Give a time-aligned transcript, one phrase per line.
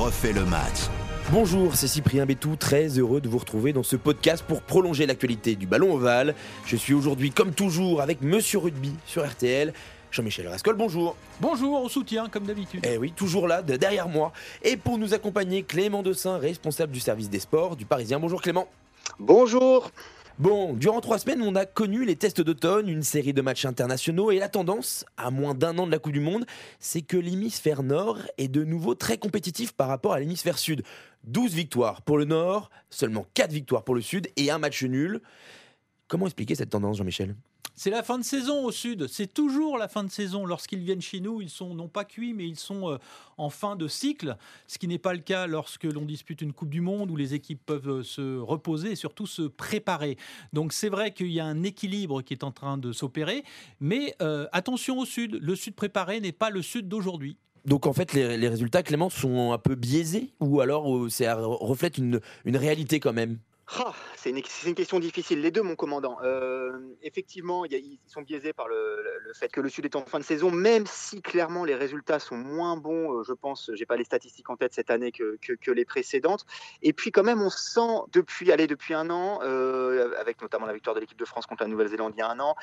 [0.00, 0.88] refait le match.
[1.30, 5.54] Bonjour, c'est Cyprien Bétou, très heureux de vous retrouver dans ce podcast pour prolonger l'actualité
[5.56, 6.34] du ballon ovale.
[6.66, 9.72] Je suis aujourd'hui, comme toujours, avec Monsieur Rugby sur RTL.
[10.10, 11.16] Jean-Michel Rascol, bonjour.
[11.40, 12.84] Bonjour, on soutient comme d'habitude.
[12.84, 14.32] Eh oui, toujours là, de- derrière moi.
[14.62, 18.18] Et pour nous accompagner, Clément Dossin, responsable du service des sports du Parisien.
[18.18, 18.66] Bonjour Clément.
[19.20, 19.90] Bonjour.
[20.40, 24.30] Bon, durant trois semaines, on a connu les tests d'automne, une série de matchs internationaux,
[24.30, 26.46] et la tendance, à moins d'un an de la Coupe du Monde,
[26.78, 30.82] c'est que l'hémisphère nord est de nouveau très compétitif par rapport à l'hémisphère sud.
[31.24, 35.20] 12 victoires pour le nord, seulement 4 victoires pour le sud et un match nul.
[36.10, 37.36] Comment expliquer cette tendance, Jean-Michel?
[37.76, 39.06] C'est la fin de saison au sud.
[39.06, 40.44] C'est toujours la fin de saison.
[40.44, 42.98] Lorsqu'ils viennent chez nous, ils sont non pas cuits, mais ils sont euh,
[43.38, 44.36] en fin de cycle.
[44.66, 47.32] Ce qui n'est pas le cas lorsque l'on dispute une Coupe du Monde où les
[47.34, 50.18] équipes peuvent euh, se reposer et surtout se préparer.
[50.52, 53.44] Donc c'est vrai qu'il y a un équilibre qui est en train de s'opérer.
[53.78, 55.38] Mais euh, attention au sud.
[55.40, 57.36] Le sud préparé n'est pas le sud d'aujourd'hui.
[57.66, 61.36] Donc en fait, les, les résultats, Clément, sont un peu biaisés ou alors euh, ça
[61.36, 63.38] reflète une, une réalité quand même?
[63.78, 64.42] Ah, c'est une,
[64.74, 65.40] question difficile.
[65.40, 66.18] Les deux, mon commandant.
[66.24, 70.24] Euh, effectivement, ils sont biaisés par le, fait que le Sud est en fin de
[70.24, 74.02] saison, même si clairement les résultats sont moins bons, euh, je pense, j'ai pas les
[74.04, 75.38] statistiques en tête cette année que,
[75.70, 76.46] les précédentes.
[76.82, 80.96] Et puis quand même, on sent depuis, depuis un an, euh, avec notamment la victoire
[80.96, 82.56] de l'équipe de France contre la Nouvelle-Zélande il y a un an,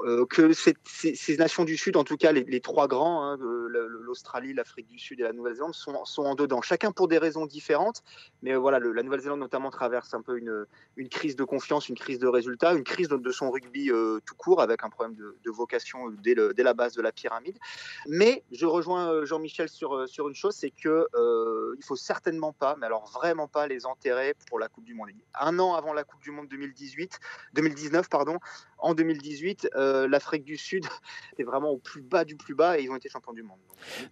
[0.00, 4.52] euh, que ces, nations du Sud, en tout cas les, trois grands, hein, le- l'Australie,
[4.52, 6.60] l'Afrique du Sud et la Nouvelle-Zélande, sont, en dedans.
[6.60, 8.02] Chacun pour des raisons différentes,
[8.42, 12.18] mais euh, voilà, la Nouvelle-Zélande notamment traverse un peu une, crise de confiance, une crise
[12.18, 16.08] de résultats, une crise de, son rugby euh, tout court, avec un problème de, vocation
[16.08, 17.58] euh, dès, la base de la pyramide.
[18.06, 22.52] Mais je rejoins euh, Jean-Michel sur, euh, une chose, c'est que euh, il faut certainement
[22.52, 25.10] pas, mais alors vraiment pas les enterrer pour la Coupe du Monde.
[25.38, 27.18] Un an avant la Coupe du Monde 2018,
[27.54, 28.38] 2019, pardon,
[28.78, 30.84] en 2018, euh, l'Afrique du Sud
[31.32, 33.58] était vraiment au plus bas du plus bas et ils ont été champions du monde.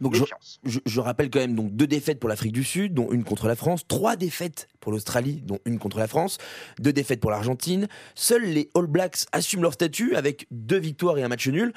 [0.00, 0.60] Donc, je- méfiance.
[0.64, 3.46] je, je rappelle quand même donc deux défaites pour l'Afrique du Sud, dont une contre
[3.48, 6.38] la France, trois défaites pour l'Australie, dont une contre la France,
[6.78, 7.88] deux défaites pour l'Argentine.
[8.14, 11.72] Seuls les All Blacks assument leur statut avec deux victoires et un match nul.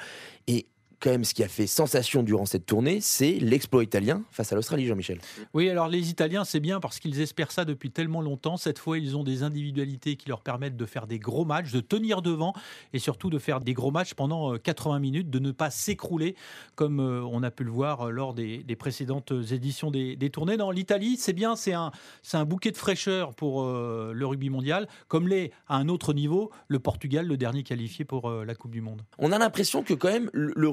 [0.46, 0.66] Et
[1.04, 4.56] quand même, ce qui a fait sensation durant cette tournée, c'est l'exploit italien face à
[4.56, 5.18] l'Australie, Jean-Michel.
[5.52, 8.56] Oui, alors les Italiens, c'est bien parce qu'ils espèrent ça depuis tellement longtemps.
[8.56, 11.80] Cette fois, ils ont des individualités qui leur permettent de faire des gros matchs, de
[11.80, 12.54] tenir devant
[12.94, 16.36] et surtout de faire des gros matchs pendant euh, 80 minutes, de ne pas s'écrouler
[16.74, 20.30] comme euh, on a pu le voir euh, lors des, des précédentes éditions des, des
[20.30, 20.56] tournées.
[20.56, 21.90] Dans l'Italie, c'est bien, c'est un,
[22.22, 26.14] c'est un bouquet de fraîcheur pour euh, le rugby mondial, comme l'est à un autre
[26.14, 29.02] niveau le Portugal, le dernier qualifié pour euh, la Coupe du Monde.
[29.18, 30.68] On a l'impression que quand même le, le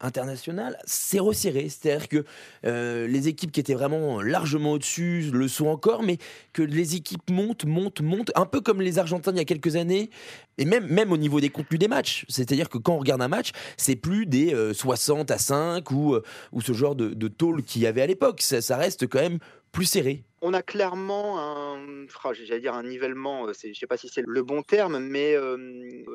[0.00, 1.68] international s'est resserré.
[1.68, 2.24] C'est-à-dire que
[2.66, 6.18] euh, les équipes qui étaient vraiment largement au-dessus le sont encore, mais
[6.52, 9.76] que les équipes montent, montent, montent, un peu comme les Argentins il y a quelques
[9.76, 10.10] années,
[10.58, 12.24] et même, même au niveau des contenus des matchs.
[12.28, 16.14] C'est-à-dire que quand on regarde un match, c'est plus des euh, 60 à 5 ou,
[16.14, 18.42] euh, ou ce genre de, de tôle qu'il y avait à l'époque.
[18.42, 19.38] Ça reste quand même
[19.72, 20.22] plus serré.
[20.42, 24.08] on a clairement un, ah, j'allais dire un nivellement, euh, je ne sais pas si
[24.08, 25.56] c'est le bon terme, mais euh,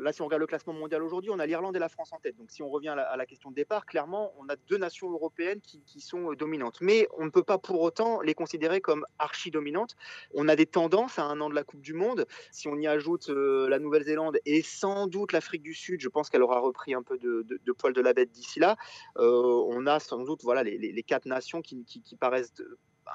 [0.01, 2.19] là, si on regarde le classement mondial aujourd'hui, on a l'Irlande et la France en
[2.19, 2.35] tête.
[2.37, 5.61] Donc, si on revient à la, question de départ, clairement, on a deux nations européennes
[5.61, 6.79] qui, sont euh, dominantes.
[6.81, 9.95] Mais on ne peut pas pour autant les considérer comme archi-dominantes.
[10.33, 12.27] On a des tendances à un an de la Coupe du Monde.
[12.51, 16.43] Si on y ajoute la Nouvelle-Zélande et sans doute l'Afrique du Sud, je pense qu'elle
[16.43, 18.75] aura repris un peu de, de- poil de la bête d'ici là.
[19.15, 21.85] On a sans doute voilà, les, quatre nations qui,
[22.19, 22.53] paraissent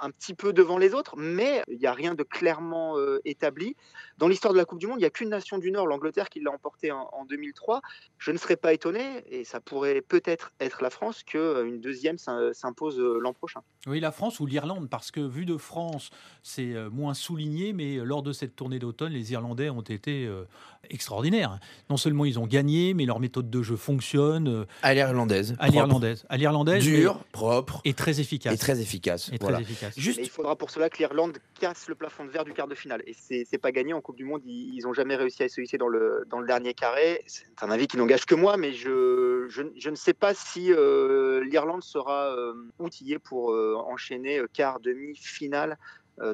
[0.00, 3.76] un petit peu devant les autres, mais il n'y a rien de clairement euh, établi.
[4.18, 6.28] Dans l'histoire de la Coupe du Monde, il n'y a qu'une nation du Nord, l'Angleterre,
[6.28, 7.82] qui l'a emporté en, en 2003.
[8.18, 12.52] Je ne serais pas étonné, et ça pourrait peut-être être la France, qu'une deuxième s'im-
[12.52, 13.60] s'impose euh, l'an prochain.
[13.86, 16.10] Oui, la France ou l'Irlande, parce que vu de France,
[16.42, 20.26] c'est euh, moins souligné, mais euh, lors de cette tournée d'automne, les Irlandais ont été
[20.26, 20.44] euh,
[20.90, 21.58] extraordinaires.
[21.90, 25.56] Non seulement ils ont gagné, mais leur méthode de jeu fonctionne euh, À l'irlandaise.
[25.58, 26.24] à l'irlandaise.
[26.28, 28.54] À l'irlandaise, Dur, propre et très efficace.
[28.54, 29.28] et très efficace.
[29.32, 29.60] Et très Voilà.
[29.60, 29.81] efficace.
[29.96, 32.68] Juste Mais il faudra pour cela que l'Irlande casse le plafond de verre du quart
[32.68, 33.02] de finale.
[33.06, 34.42] Et c'est pas gagné en Coupe du Monde.
[34.44, 37.22] Ils n'ont jamais réussi à se hisser dans le, dans le dernier carré.
[37.26, 40.72] C'est un avis qui n'engage que moi, mais je, je, je ne sais pas si
[40.72, 45.78] euh, l'Irlande sera euh, outillée pour euh, enchaîner quart, demi, finale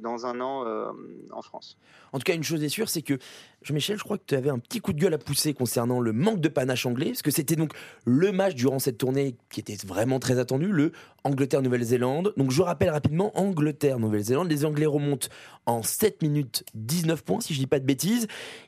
[0.01, 0.91] dans un an euh,
[1.33, 1.77] en France.
[2.13, 3.19] En tout cas, une chose est sûre, c'est que
[3.63, 6.13] Jean-Michel, je crois que tu avais un petit coup de gueule à pousser concernant le
[6.13, 7.73] manque de panache anglais, parce que c'était donc
[8.05, 10.93] le match durant cette tournée qui était vraiment très attendu, le
[11.25, 12.35] Angleterre-Nouvelle-Zélande.
[12.37, 15.29] Donc je rappelle rapidement, Angleterre-Nouvelle-Zélande, les Anglais remontent
[15.67, 18.27] en 7 minutes 19 points, si je dis pas de bêtises,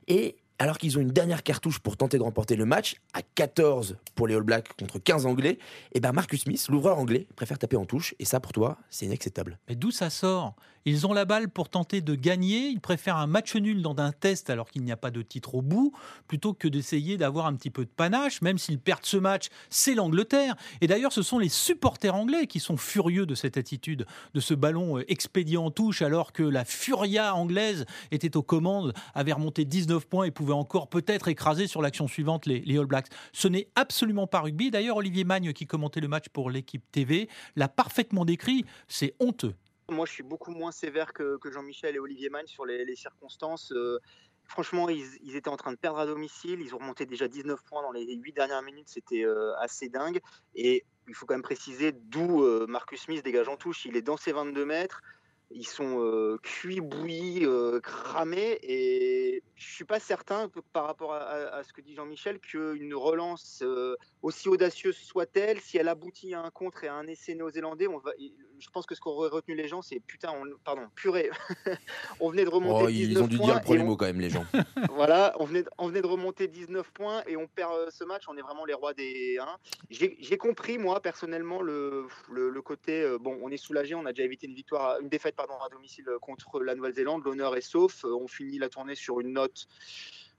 [0.09, 3.97] et alors qu'ils ont une dernière cartouche pour tenter de remporter le match, à 14
[4.15, 5.59] pour les All Blacks contre 15 Anglais,
[5.93, 9.07] et ben Marcus Smith, l'ouvreur anglais, préfère taper en touche, et ça pour toi, c'est
[9.07, 9.59] inacceptable.
[9.69, 10.55] Mais d'où ça sort?
[10.87, 12.69] Ils ont la balle pour tenter de gagner.
[12.69, 15.55] Ils préfèrent un match nul dans un test alors qu'il n'y a pas de titre
[15.55, 15.93] au bout,
[16.27, 18.41] plutôt que d'essayer d'avoir un petit peu de panache.
[18.41, 20.57] Même s'ils perdent ce match, c'est l'Angleterre.
[20.81, 24.55] Et d'ailleurs, ce sont les supporters anglais qui sont furieux de cette attitude, de ce
[24.55, 29.67] ballon euh, expédié en touche alors que la furia anglaise était aux commandes, avait remonté
[29.67, 33.09] 19 points et pouvait encore peut-être écraser sur l'action suivante les, All Blacks.
[33.33, 34.71] Ce n'est absolument pas rugby.
[34.71, 38.65] D'ailleurs, Olivier Magne, qui commentait le match pour l'équipe TV, l'a parfaitement décrit.
[38.89, 39.55] C'est honteux.
[39.91, 43.73] Moi, je suis beaucoup moins sévère que, Jean-Michel et Olivier Magne sur les, circonstances.
[43.73, 43.99] Euh,
[44.45, 46.61] franchement, ils, étaient en train de perdre à domicile.
[46.61, 48.89] Ils ont remonté déjà 19 points dans les 8 dernières minutes.
[48.89, 50.21] C'était euh, assez dingue.
[50.55, 53.85] Et il faut quand même préciser d'où euh, Marcus Smith dégage en touche.
[53.85, 55.03] Il est dans ses 22 mètres
[55.51, 58.59] ils sont euh, cuits, bouillis, euh, cramés.
[58.63, 63.97] Et je suis pas certain, par rapport à, ce que dit Jean-Michel, qu'une relance euh,
[64.23, 67.99] aussi audacieuse soit-elle, si elle aboutit à un contre et à un essai néo-zélandais, on
[67.99, 68.13] va,
[68.59, 71.31] je pense que ce qu'auraient retenu les gens, c'est putain, on, pardon, purée.
[72.21, 72.85] on venait de remonter.
[72.85, 74.45] Oh, ils ont dû dire le premier mot quand même, les gens.
[74.95, 78.25] voilà, on venait, on venait de remonter 19 points et on perd ce match.
[78.29, 79.39] On est vraiment les rois des.
[79.41, 79.57] Hein.
[79.91, 83.17] J'ai compris, moi, personnellement, le, le, côté.
[83.21, 86.61] bon, on est soulagé, on a déjà évité une victoire, une défaite à domicile contre
[86.61, 87.25] la Nouvelle-Zélande.
[87.25, 88.05] L'honneur est sauf.
[88.05, 89.67] Euh, on finit la tournée sur une note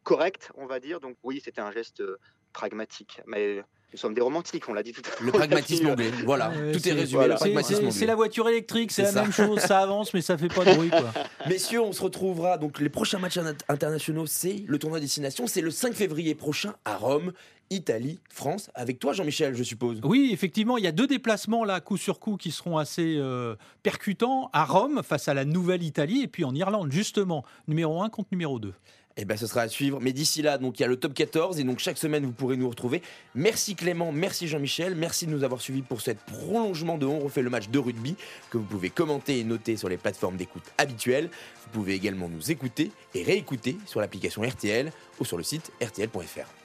[0.03, 0.99] correcte, on va dire.
[0.99, 2.17] Donc oui, c'était un geste euh,
[2.51, 3.21] pragmatique.
[3.27, 3.63] Mais
[3.93, 5.19] nous sommes des romantiques, on l'a dit tout à l'heure.
[5.25, 7.91] Le pragmatisme anglais, voilà, tout est, résumé.
[7.91, 10.73] C'est la voiture électrique, c'est la même chose, ça avance, mais ça fait pas de
[10.73, 10.89] bruit.
[10.89, 11.11] Quoi.
[11.47, 12.57] Messieurs, on se retrouvera.
[12.57, 16.95] Donc les prochains matchs internationaux, c'est le tournoi destination, c'est le 5 février prochain à
[16.95, 17.33] Rome.
[17.71, 20.01] Italie, France, avec toi Jean-Michel, je suppose.
[20.03, 23.55] Oui, effectivement, il y a deux déplacements là, coup sur coup, qui seront assez euh,
[23.81, 28.27] percutants à Rome face à la Nouvelle-Italie et puis en Irlande, justement, numéro 1 contre
[28.33, 28.73] numéro 2.
[29.17, 29.99] Eh ben, ce sera à suivre.
[30.01, 32.31] Mais d'ici là, donc il y a le top 14 et donc chaque semaine vous
[32.31, 33.01] pourrez nous retrouver.
[33.35, 37.41] Merci Clément, merci Jean-Michel, merci de nous avoir suivis pour ce prolongement de On refait
[37.41, 38.15] le match de rugby
[38.49, 41.29] que vous pouvez commenter et noter sur les plateformes d'écoute habituelles.
[41.63, 46.60] Vous pouvez également nous écouter et réécouter sur l'application RTL ou sur le site rtl.fr.